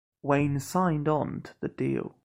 [0.23, 2.15] Wayne signed on to the deal.